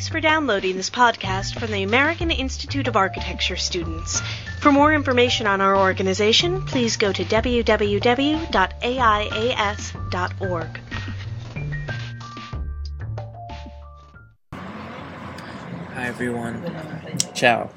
[0.00, 4.22] Thanks for downloading this podcast from the American Institute of Architecture students.
[4.62, 8.40] For more information on our organization, please go to www.aias.org.
[15.92, 17.18] Hi everyone.
[17.34, 17.68] Ciao.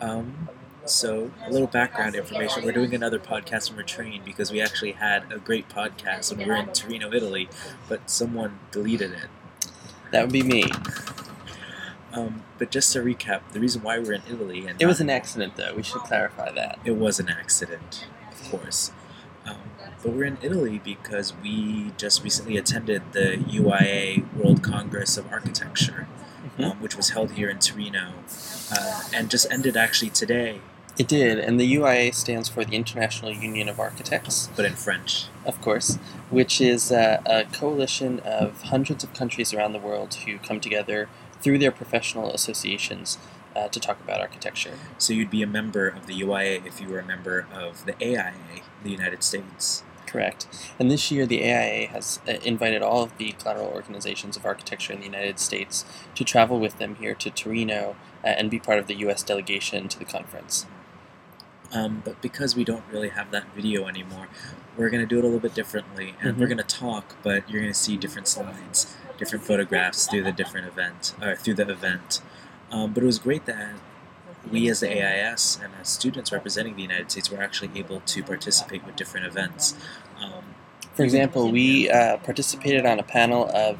[0.00, 0.48] Um,
[0.84, 2.64] so a little background information.
[2.64, 6.40] We're doing another podcast from a train because we actually had a great podcast when
[6.40, 7.48] we were in Torino, Italy,
[7.88, 9.28] but someone deleted it.
[10.10, 10.64] That would be me.
[12.12, 15.08] Um, but just to recap, the reason why we're in Italy and It was an
[15.10, 15.74] accident, though.
[15.74, 16.78] We should clarify that.
[16.84, 18.92] it was an accident, of course.
[19.46, 19.56] Um,
[20.02, 26.06] but we're in Italy because we just recently attended the UIA World Congress of Architecture,
[26.58, 26.64] Mhm.
[26.72, 28.12] um, which was held here in Torino,
[28.70, 30.60] uh, and just ended actually today,
[30.98, 35.24] It did, and the UIA stands for the International Union of Architects, but in French.
[35.46, 35.96] of course,
[36.28, 41.08] which is uh, a coalition of hundreds of countries around the world who come together
[41.42, 43.18] through their professional associations
[43.54, 44.78] uh, to talk about architecture.
[44.98, 47.94] So you'd be a member of the UIA if you were a member of the
[48.02, 49.82] AIA, the United States.
[50.06, 50.46] Correct.
[50.78, 54.92] And this year, the AIA has uh, invited all of the collateral organizations of architecture
[54.92, 58.78] in the United States to travel with them here to Torino uh, and be part
[58.78, 59.22] of the U.S.
[59.22, 60.66] delegation to the conference.
[61.72, 64.28] Um, but because we don't really have that video anymore,
[64.76, 66.14] we're going to do it a little bit differently.
[66.20, 66.56] And we're Mhm.
[66.56, 70.66] going to talk, but you're going to see different slides, different photographs through the different
[70.66, 72.20] event, or through the event.
[72.70, 73.74] Um, but it was great that
[74.50, 78.22] we as the AIAS and as students representing the United States were actually able to
[78.22, 79.74] participate with different events.
[80.20, 80.42] Um,
[80.94, 83.78] For example, we uh, participated on a panel of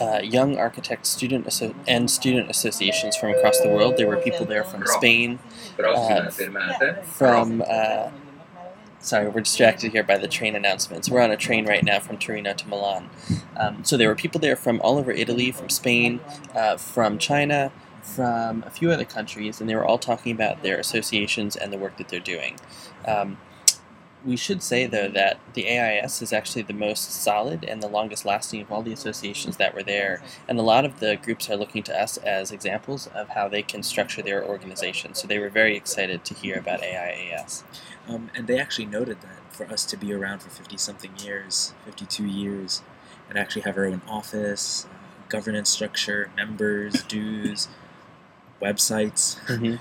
[0.00, 3.96] uh, young architect student asso- and student associations from across the world.
[3.96, 5.38] There were people there from Spain,
[5.78, 7.02] Uh, fermata.
[7.04, 7.62] from.
[9.04, 11.10] Sorry, we're distracted here by the train announcements.
[11.10, 13.10] We're on a train right now from Torino to Milan.
[13.54, 16.20] Um, so there were people there from all over Italy, from Spain,
[16.54, 20.78] uh, from China, from a few other countries, and they were all talking about their
[20.78, 22.56] associations and the work that they're doing.
[23.06, 23.36] Um,
[24.24, 28.24] we should say, though, that the AIAS is actually the most solid and the longest
[28.24, 31.56] lasting of all the associations that were there, and a lot of the groups are
[31.56, 35.14] looking to us as examples of how they can structure their organization.
[35.14, 37.64] So they were very excited to hear about AIAS.
[38.08, 41.74] Um, and they actually noted that for us to be around for 50 something years,
[41.84, 42.82] 52 years,
[43.28, 47.68] and actually have our own office, uh, governance structure, members, dues,
[48.60, 49.78] websites, Mhm.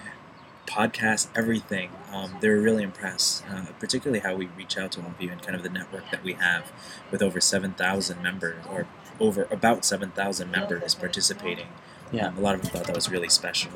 [0.65, 5.07] Podcasts, everything, um, they were really impressed, uh, particularly how we reach out to all
[5.07, 6.71] of you and kind of the network that we have
[7.11, 8.87] with over 7,000 members, or
[9.19, 11.67] over about 7,000 members participating.
[12.11, 12.27] Yeah.
[12.27, 13.71] Um, a lot of them thought that was really special.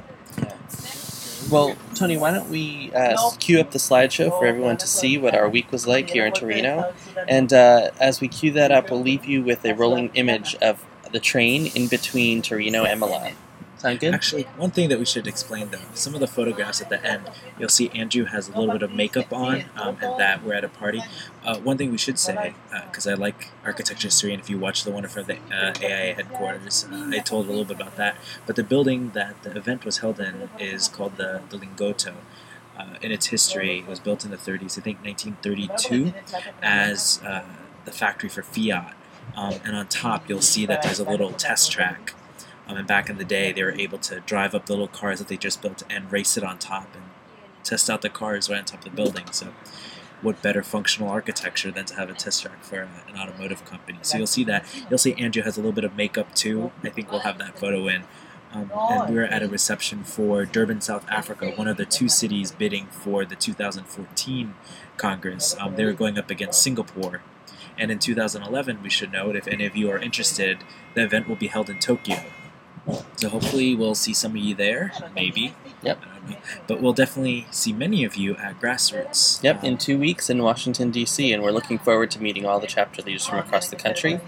[1.50, 5.34] Well, Tony, why don't we uh, cue up the slideshow for everyone to see what
[5.34, 6.94] our week was like here in Torino?
[7.28, 10.84] And uh, as we cue that up, we'll leave you with a rolling image of
[11.12, 13.34] the train in between Torino and Milan.
[13.78, 14.14] Sound good?
[14.14, 17.30] Actually, one thing that we should explain though, some of the photographs at the end,
[17.60, 20.64] you'll see Andrew has a little bit of makeup on, um, and that we're at
[20.64, 21.02] a party.
[21.46, 22.56] Uh, one thing we should say,
[22.86, 26.16] because I like architecture history, and if you watch the one from the uh, AIA
[26.16, 28.16] headquarters, uh, I told a little bit about that.
[28.48, 32.16] But the building that the event was held in is called the, the Lingotto.
[32.78, 36.14] Uh, in its history, it was built in the 30s, I think 1932,
[36.62, 37.44] as uh,
[37.86, 38.94] the factory for Fiat.
[39.36, 42.14] Um, and on top, you'll see that there's a little test track.
[42.67, 45.19] Um, and back in the day, they were able to drive up the little cars
[45.19, 47.03] that they just built and race it on top and
[47.63, 49.25] test out the cars right on top of the building.
[49.31, 49.53] So,
[50.22, 54.00] what better functional architecture than to have a test track for an automotive company?
[54.01, 54.66] So you'll see that.
[54.89, 56.72] You'll see Andrew has a little bit of makeup too.
[56.83, 58.03] I think we'll have that photo in.
[58.51, 62.07] Um, and we were at a reception for Durban, South Africa, one of the two
[62.07, 64.55] cities bidding for the 2014
[64.95, 65.55] Congress.
[65.59, 67.22] Um, they were going up against Singapore.
[67.78, 70.63] And in 2011, we should note, if any of you are interested,
[70.95, 72.23] the event will be held in Tokyo.
[73.18, 75.53] So hopefully we'll see some of you there, maybe.
[75.81, 76.00] Yep.
[76.03, 76.38] I.
[76.68, 79.42] But we'll definitely see many of you at Grassroots.
[79.44, 82.59] Yep, Um, in two weeks in Washington, D.C., and we're looking forward to meeting all
[82.59, 84.20] the chapter leaders from across the country.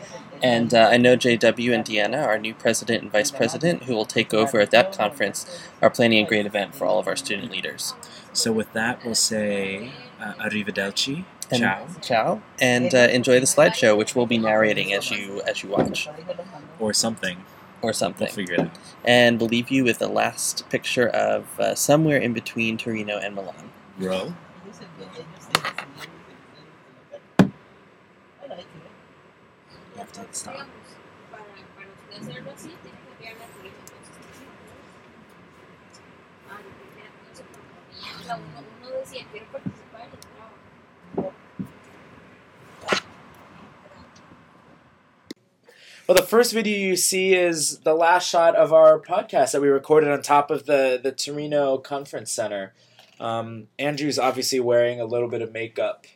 [0.42, 4.06] And uh, I know JW and Deanna, our new president and vice president, who will
[4.06, 5.46] take over at that conference,
[5.82, 7.94] are planning a great event for all of our student leaders.
[8.32, 9.92] so with that, we'll say
[10.22, 15.12] uh, arrivederci, And ciao, Ciao, and uh, enjoy the slideshow, which we'll be narrating as
[15.12, 16.08] you as you watch,
[16.80, 17.44] or something.
[17.82, 18.28] Or We'll something.
[18.28, 18.72] figure it out.
[19.06, 23.36] And we'll leave you with the last picture of uh, somewhere in between Torino and
[23.36, 23.70] Milan.
[23.98, 24.34] Row.
[27.40, 27.52] You
[29.98, 30.68] have to hit stop.
[46.10, 49.68] Well, the first video you see is the last shot of our podcast that we
[49.68, 52.74] recorded on top of the the Torino Conference Center.
[53.20, 56.08] Um, Andrew's obviously wearing a little bit of makeup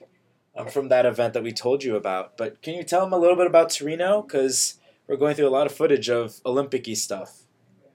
[0.58, 2.38] um, from that event that we told you about.
[2.38, 4.24] But can you tell him a little bit about Torino?
[4.24, 7.44] Because we're going through a lot of footage of Olympic-y stuff.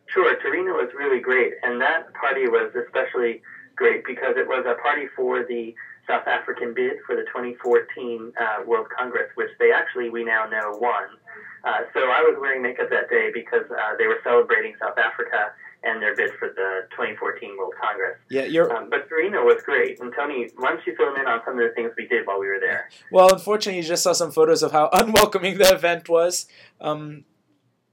[0.06, 3.42] Sure, Torino was really great, and that party was especially
[3.74, 5.74] great because it was a party for the
[6.06, 10.78] South African bid for the 2014 uh, World Congress, which they actually we now know
[10.80, 11.18] won.
[11.64, 15.52] Uh, so I was wearing makeup that day because uh, they were celebrating South Africa
[15.82, 18.18] and their bid for the 2014 World Congress.
[18.30, 18.74] Yeah, you're.
[18.74, 20.00] Um, but Torino was great.
[20.00, 22.40] And Tony, why don't you fill in on some of the things we did while
[22.40, 22.88] we were there?
[23.12, 26.46] Well, unfortunately, you just saw some photos of how unwelcoming the event was.
[26.80, 27.24] Um,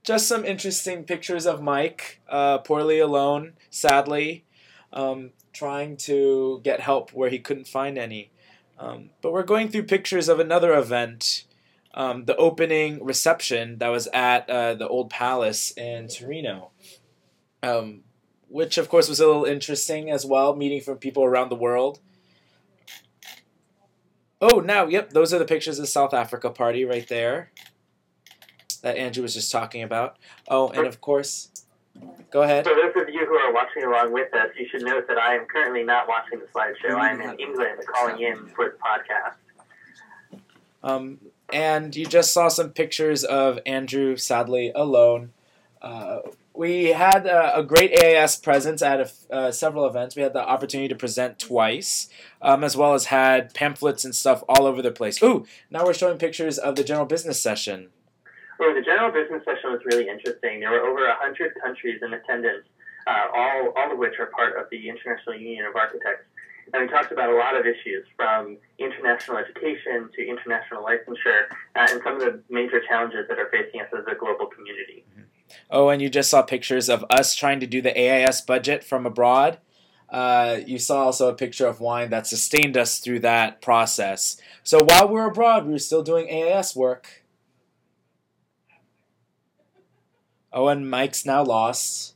[0.02, 4.44] just some interesting pictures of Mike, uh, poorly alone, sadly,
[4.92, 8.30] um, trying to get help where he couldn't find any.
[8.78, 11.44] Um, but we're going through pictures of another event,
[11.96, 16.70] um, the opening reception that was at uh, the Old Palace in Torino,
[17.62, 18.02] um,
[18.48, 22.00] which of course was a little interesting as well, meeting from people around the world.
[24.42, 27.50] Oh, now, yep, those are the pictures of the South Africa party right there
[28.82, 30.18] that Andrew was just talking about.
[30.48, 31.48] Oh, and of course,
[32.30, 32.66] go ahead.
[32.66, 35.34] So those of you who are watching along with us, you should note that I
[35.34, 36.98] am currently not watching the slideshow.
[36.98, 39.36] I am in England calling in for the podcast.
[40.86, 41.18] Um,
[41.52, 45.32] and you just saw some pictures of Andrew, sadly alone.
[45.82, 46.20] Uh,
[46.54, 50.14] we had a, a, great AIAS presence at a, uh, several events.
[50.14, 52.08] We had the opportunity to present twice,
[52.40, 55.20] um, as well as had pamphlets and stuff all over the place.
[55.22, 57.88] Ooh, now we're showing pictures of the general business session.
[58.58, 60.60] Well, the general business session was really interesting.
[60.60, 62.64] There were over 100 countries in attendance,
[63.06, 66.26] uh, all, all of which are part of the International Union of Architects.
[66.72, 71.46] And we talked about a lot of issues from international education to international licensure
[71.76, 75.04] uh, and some of the major challenges that are facing us as a global community.
[75.70, 79.06] Oh, and you just saw pictures of us trying to do the AIAS budget from
[79.06, 79.58] abroad.
[80.08, 84.36] Uh, you saw also a picture of wine that sustained us through that process.
[84.62, 87.24] So while we were abroad, we were still doing AIAS work.
[90.52, 92.15] Oh, and Mike's now lost.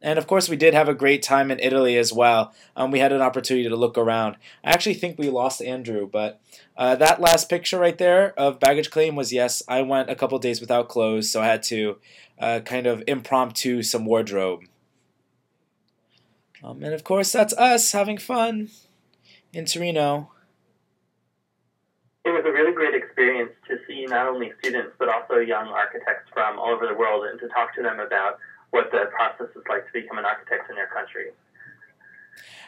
[0.00, 2.54] And of course, we did have a great time in Italy as well.
[2.76, 4.36] Um, we had an opportunity to look around.
[4.62, 6.40] I actually think we lost Andrew, but
[6.76, 10.38] uh, that last picture right there of baggage claim was yes, I went a couple
[10.38, 11.98] days without clothes, so I had to
[12.38, 14.60] uh, kind of impromptu some wardrobe.
[16.62, 18.68] Um, and of course, that's us having fun
[19.52, 20.30] in Torino
[22.28, 26.28] it was a really great experience to see not only students but also young architects
[26.32, 28.38] from all over the world and to talk to them about
[28.70, 31.26] what the process is like to become an architect in your country.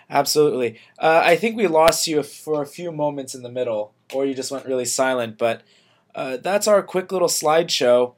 [0.08, 0.80] Absolutely.
[0.98, 4.34] Uh, I think we lost you for a few moments in the middle, or you
[4.34, 5.62] just went really silent, but
[6.14, 8.14] uh, that's our quick little slideshow.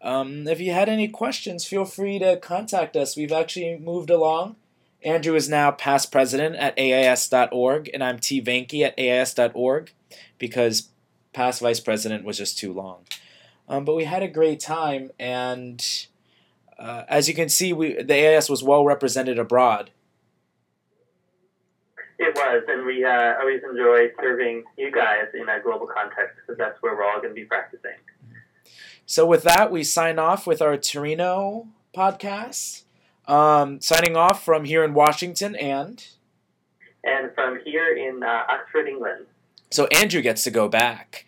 [0.00, 3.16] Um, if you had any questions, feel free to contact us.
[3.16, 4.56] We've actually moved along.
[5.02, 8.42] Andrew is now past president at AIAS.org, and I'm T.
[8.42, 9.92] Vanke at AIAS.org
[10.38, 10.88] because
[11.32, 13.04] past vice president was just too long.
[13.68, 15.84] Um, but we had a great time, and
[16.78, 19.90] uh, as you can see, we the AIAS was well represented abroad.
[22.18, 26.56] It was, and we uh, always enjoy serving you guys in a global context because
[26.56, 27.96] that's where we're all going to be practicing.
[29.04, 32.82] So, with that, we sign off with our Torino podcast.
[33.26, 36.06] Um, signing off from here in Washington and.
[37.04, 39.26] And from here in uh, Oxford, England.
[39.70, 41.26] So Andrew gets to go back.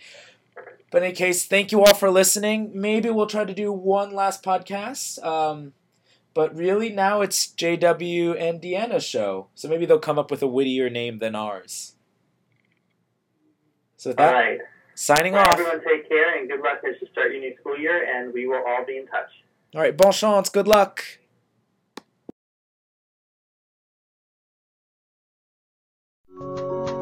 [0.91, 2.71] But in any case, thank you all for listening.
[2.75, 5.23] Maybe we'll try to do one last podcast.
[5.25, 5.75] Um,
[6.33, 9.49] but really, now it's JW and Deanna's show.
[9.55, 11.95] So maybe they'll come up with a wittier name than ours.
[13.97, 14.61] So that, all right.
[14.95, 15.55] signing well, off.
[15.55, 18.47] Everyone take care and good luck as you start your new school year, and we
[18.47, 19.31] will all be in touch.
[19.75, 20.49] All right, bon chance.
[20.49, 21.18] Good luck.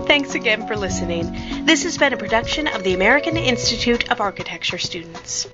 [0.07, 1.67] Thanks again for listening.
[1.67, 5.49] This has been a production of the American Institute of Architecture students.